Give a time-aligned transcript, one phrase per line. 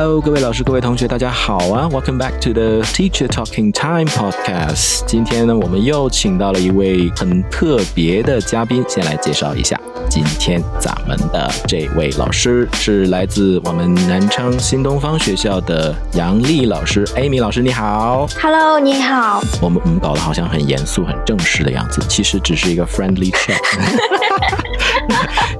[0.00, 5.04] Hello，各位老师、各位同学，大家好啊！Welcome back to the Teacher Talking Time podcast。
[5.06, 9.76] 今天呢，我们又请到了一位很特别的嘉宾，先来介绍一下。
[10.08, 18.26] 今天咱们的这位老师是来自我们南昌新东方学校的杨丽老师，Amy 老师，你好。
[18.40, 19.42] Hello，你好。
[19.60, 23.58] 我们我们搞得好像很严肃、很正式的样子，其实只是一个 friendly chat。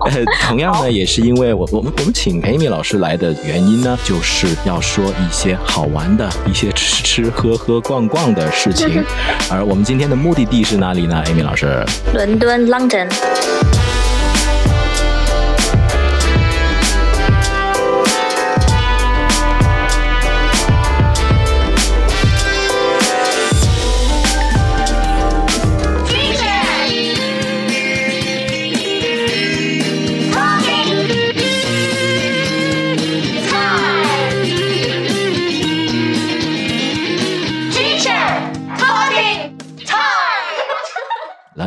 [0.06, 9.04] 呃，同样呢，也是因为我我们我们请 Amy 老师来的原因呢，就是要说一些好玩的、一些吃吃喝喝逛逛的事情。
[9.52, 11.84] 而我们今天的目的地是哪里呢？Amy 老师，
[12.14, 13.08] 伦敦 （London）。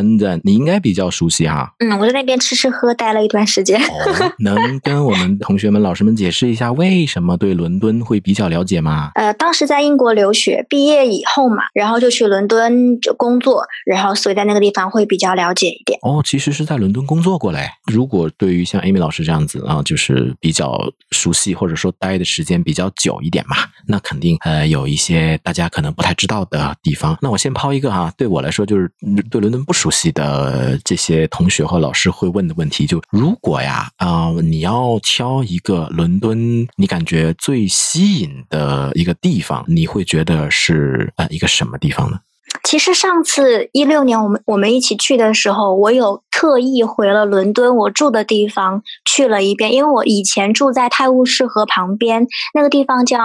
[0.01, 1.73] London，你应该比较熟悉哈。
[1.79, 3.79] 嗯，我在那边吃吃喝待了一段时间。
[3.81, 9.11] 哦，能跟我们同学们、老师们解释一下为什么对伦敦会比较了解吗？
[9.15, 15.99] 呃，当时在英国留学，毕业以后嘛，然后就去伦敦就工作，然后所以在那个地方会比较了解一点。
[16.01, 17.69] 哦，其实是在伦敦工作过嘞。
[17.85, 20.77] 如果对于像 Amy 老师这样子啊，就是比较
[21.11, 23.57] 熟悉或者说待的时间比较久一点嘛，
[23.87, 27.17] 那肯定呃有一些大家可能不太知道的地方。
[27.21, 42.19] 那我先抛一个哈，对我来说就是嗯对伦敦不熟悉的这些同学和老师会问的问题，就如果呀啊、你要挑一个伦敦你感觉最吸引的一个地方，你会觉得是呃一个什么地方呢？
[42.63, 53.17] 其实上次一六年我们我们一起去的时候，我有特意回了伦敦我住的地方去了一遍，因为我以前住在泰晤士河旁边，那个地方叫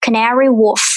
[0.00, 0.93] Canary Wharf。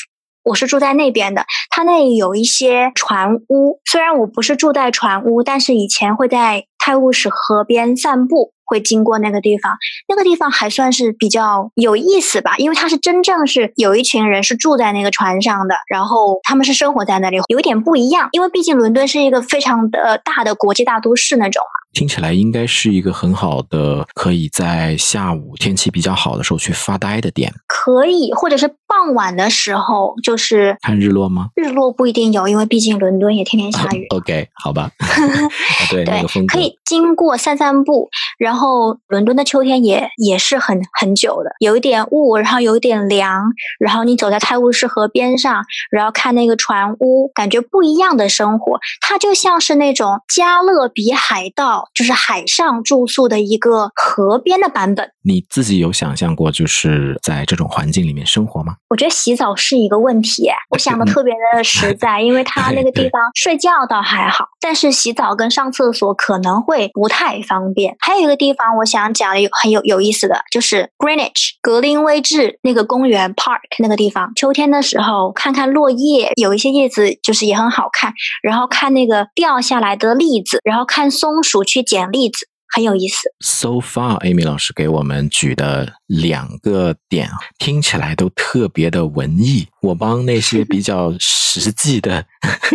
[0.48, 3.82] 我是住在那边的，它那里有一些船屋。
[3.84, 9.76] 虽然我不是住在船屋，但是以前会在泰晤士河边散步，会经过那个地方。
[10.08, 18.30] 那个地方还算是比较有意思吧，因为它是真正是有一群人是住在那个船上的，然后他们是生活在那里，有点不一样。
[18.32, 21.87] 因为毕竟伦敦是一个非常的大的国际大都市那种嘛。
[21.98, 27.52] 听起来应该是一个很好的，可以在下午天气比较好的时候去发呆的点。
[27.66, 34.06] 可以，或者是傍晚的时候，就是看日落吗日落不一定有，因为毕竟伦敦也天天下雨。
[34.14, 34.92] OK，好吧。
[35.02, 43.42] 啊对，那对个风，格可以经过散散步，然后伦敦的秋天也也是很很久的，有一点雾，然后有一点凉，
[43.80, 55.12] 然后你走在泰晤士河边上，然后看那个船屋，感觉不一样的生活，它就像是那种加勒比海盗，就是海上住宿的一个河边的版本。
[55.24, 58.76] 你自己有想象过就是在这种环境里面生活吗？
[58.90, 67.96] 我觉得洗澡是一个问题，我想的特别的实在，因为 它那个地方睡觉倒还好，但是洗澡跟上厕所可能会不太方便。
[68.00, 82.48] 还有一个地方我想讲的有很有有意思的，就是 Greenwich 格林威治那个公园 Park 那个地方，秋天的时候看看落叶，有一些叶子就是也很好看，然后看那个掉下来的栗子，然后看松鼠去捡栗子。
[82.76, 89.68] 很有意思，So far，Amy 老师给我们举的两个点听起来都特别的文艺。
[89.82, 92.26] 我帮那些比较实际的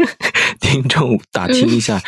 [0.60, 2.00] 听众打听一下，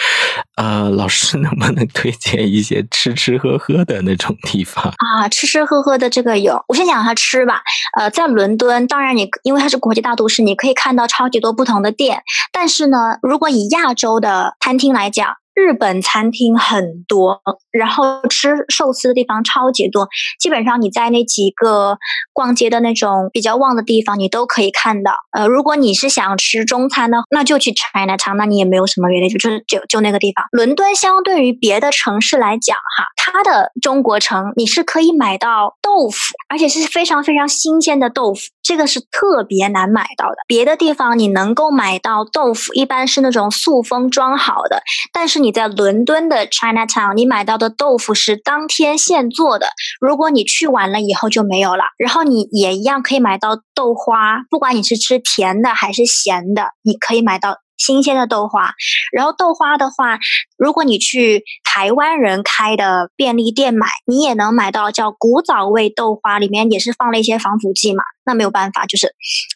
[0.57, 4.83] 呃，老师能不能推荐一些吃吃喝喝的那种地方？
[4.97, 7.61] 啊，吃吃喝喝的这个有，我先讲下吃吧。
[7.99, 12.23] 呃，在伦敦，当然你因为它是国际大都市，你可以看到超级多不同的店。
[12.51, 20.09] 但是呢，如果以亚洲的餐厅来讲，日本餐厅很多，然后吃寿司的地方超级多。
[20.41, 21.97] 基本上你在那几个
[22.33, 25.13] 逛街的那种比较旺的地方，你都可以看到。
[25.33, 30.45] 呃，如果你是想吃中餐呢，那就去 China Town，那你也没有什么别的，就就就就那个地方。
[30.51, 36.19] 伦敦相对于别的城市来讲，哈，它的中国城你是可以买到豆腐，
[36.49, 38.41] 而且是非常非常新鲜的豆腐。
[38.65, 40.37] 这个是特别难买到的。
[40.49, 44.83] 别的地方你能够买到豆腐，一般是那种塑封装好的，
[45.13, 49.69] 但是你在伦敦的 Chinatown，你买到的豆腐是当天现做的。
[50.01, 51.85] 如果你去晚了以后就没有了。
[51.99, 57.59] 然后你也一样可以买到豆花，不管你是吃甜的还是咸的，你可以买到。
[57.85, 58.73] 新鲜的豆花，
[59.13, 60.19] 然后豆花的话，
[60.57, 68.03] 如果你去台湾人开的便利店买，你也能买到叫古早味豆花，里面也是放了一些防腐剂嘛。
[68.25, 69.09] 那没有办法，就是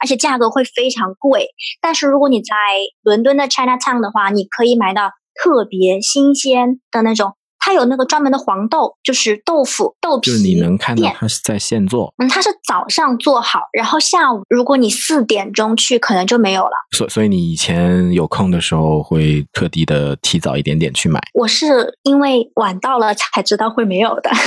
[0.03, 1.49] 而且价格会非常贵。
[1.81, 2.55] 但是如果你在
[3.03, 5.11] 伦敦的 Chinatown 的话，你可以买到
[5.43, 7.33] 特别新鲜的那种
[7.69, 11.15] 它有那个专门的黄豆，就是豆腐豆皮就是你能看到店。
[11.19, 16.71] 它是在现做，嗯，它是早上做好，然后下午如果你四点钟去，可能就没有了。
[16.97, 21.21] 所所以你以前有空的时候会特地的提早一点点去买。
[21.35, 24.31] 我是因为晚到了才知道会没有的。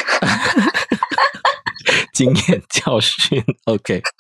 [2.12, 4.02] 经验教训，OK。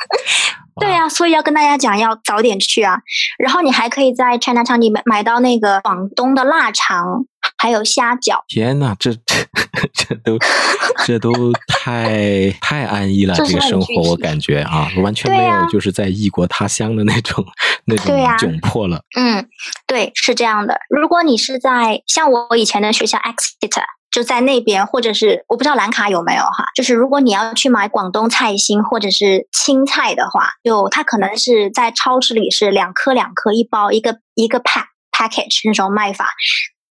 [0.79, 2.97] 对啊，所以要跟大家讲，要早点去啊。
[3.37, 7.25] 然后你还可以在 China Town 里面买到那个广东的腊肠，
[7.61, 8.39] 还有虾饺。
[8.47, 9.35] 天呐，这这
[9.93, 10.39] 这都
[11.05, 11.31] 这都
[11.67, 17.45] 太太安逸了，这个生活我感觉啊，完全没有就是在异国他乡的那种
[17.85, 19.03] 那种窘迫了。
[19.15, 19.47] 嗯，
[19.85, 20.79] 对，是这样的。
[20.89, 23.83] 如果你是在像我以前的学校 Exeter。
[24.11, 34.83] 就在那边，或者是我不知道兰卡有没有哈，就是如果你要去买广东菜心或者是青菜的话，就它可能是在超市里是两颗两颗一包，一个一个 pack
[35.17, 36.27] package 那种卖法，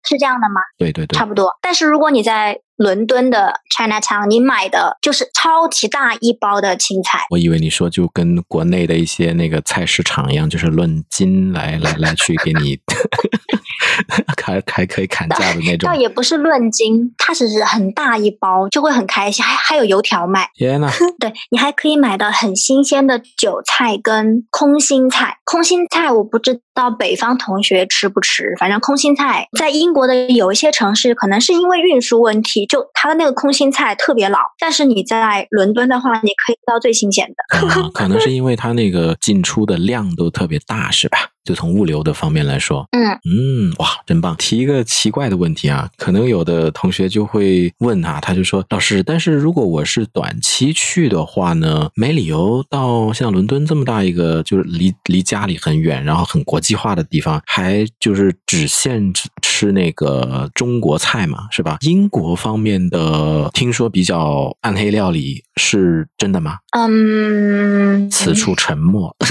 [0.04, 0.60] 是这样的吗？
[0.78, 1.50] 对对对差，不多。
[1.60, 12.78] 但是如果你在伦敦的 Chinatown，你买的就是超级大一包的青菜，我以为你说就跟国内的一些那个菜市场一样，就是论斤来来来去给你
[14.42, 15.94] 还还可以砍价的那种倒。
[15.94, 19.44] 也不是论斤，它只是很大一包，就会很开心。
[19.44, 20.90] 还还有油条卖，天呐，
[21.20, 25.36] 对你还可以买到很新鲜的韭菜跟空心菜。
[25.44, 34.38] 空心菜我不知道北方同学吃不吃，反正空心菜在英国的有一些城市，可能是因为运输问题，就它的那个空心菜特别老。
[34.58, 37.58] 但是你在伦敦的话，你可以吃到最新鲜的。
[37.68, 41.18] 啊，可能是因为它那个进出的量都特别大，是吧？
[41.44, 44.36] 就从物流的方面来说，嗯，嗯，哇，真棒！
[44.36, 61.78] 提一个奇怪的问题啊，可能有的同学就会问啊，他就说：“老师，但是如果我是短期去的话呢，没理由到像伦敦这么大一个，就是离离家里很远，然后很国际化的地方，还就是只限制吃那个中国菜嘛，是吧？
[61.80, 66.58] 英国方面的听说比较暗黑料理是真的吗？
[66.76, 69.16] 嗯，此处沉默。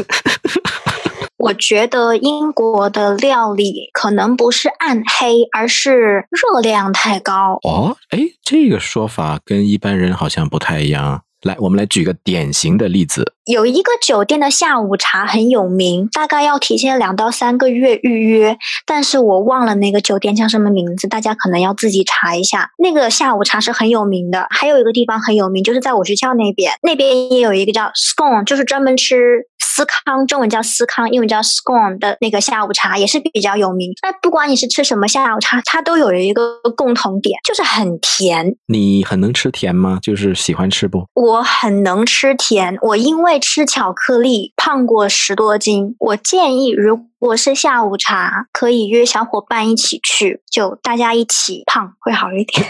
[1.40, 7.58] 我觉得英国的料理可能不是暗黑，而是热量太高。
[7.64, 11.22] 哦，哎，这个说法跟一般人好像不太一样啊。
[11.44, 13.34] 来，我们来举个典型的例子。
[13.46, 22.72] 有一个酒店的下午茶很有名，大概要提前两到三个月预约，但是我忘了那个酒店叫什么名字，大家可能要自己查一下。
[22.78, 29.46] 那个下午茶是很有名的，还有一个地方很有名，就是在我学校那边，那边也有一个叫 scone，就是专门吃
[29.80, 33.94] 司康，中文叫司康，英文叫 scone 的那个下午茶，也是比较有名。
[34.04, 38.58] 那不管你是吃什么下午茶，它都有一个共同点，就是很甜。
[38.68, 39.98] 你很能吃甜吗？
[40.02, 41.06] 就是喜欢吃不？
[41.14, 45.96] 我很能吃甜，我因为吃巧克力胖过十多斤。
[45.98, 52.64] 我建议，如果是下午茶，可以约小伙伴一起去，就大家一起胖会好一点。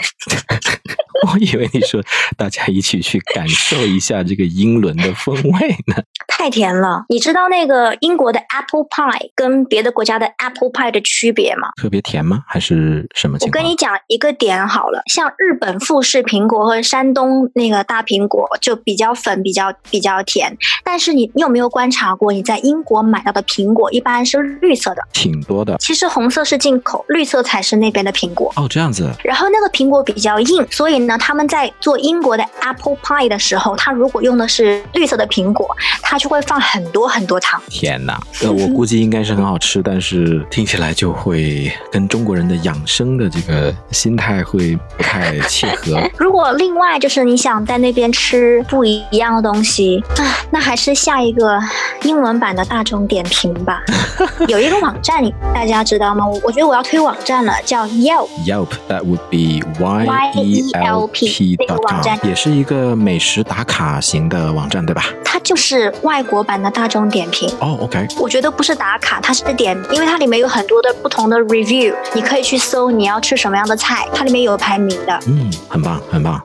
[1.30, 2.02] 我以为你说
[2.38, 6.02] 大家一起去感受一下这个英伦的风味呢。
[6.26, 11.68] 太甜了，你知道那个英国的 apple pie 跟别的国家的 apple pie 的区别吗？
[11.76, 12.42] 特别甜吗？
[12.46, 13.62] 还是什么我情况？
[13.62, 20.56] 跟你讲一个点好了，像日本富士苹果和山东那个大苹果就比较粉，比较比较甜。
[20.82, 25.02] 但是你你有没有观察过，你在英国买到的苹果一般是绿色的？
[25.12, 28.52] 挺多的其实红色是进口，绿色才是那边的苹果。
[28.54, 29.10] 哦，这样子。
[29.24, 35.66] 然后那个苹果比较硬，所以呢，他们在做英国的 apple pie 的时候，他如果用的是绿色的苹果，
[36.00, 37.60] 他就会放很多很多糖。
[37.68, 46.00] 天哪，呃，我估计应该是很好吃，但是听起来就会跟中国人的养生的这个心态会不太契合。
[46.16, 51.58] 如果另外就是你想在那边吃不一样的东西啊，那还是下一个
[52.02, 53.82] 英文版的大众点评吧。
[54.48, 55.22] 有一个网站，
[55.54, 56.26] 大家知道吗？
[56.26, 58.28] 我我觉得我要推网站了，叫 Yelp。
[58.46, 65.04] Yelp that would be Y E L P 那个网站也是一个美食打卡型的网站，对吧？
[65.24, 67.48] 它就是外国版的大众点评。
[67.60, 75.18] 哦，OK，我觉得不是打卡，它是点，因为它里面有很多的不同的 review，你可以去搜你要吃什么样的菜，它里面有排名的。
[75.26, 76.40] 嗯，很棒，很棒。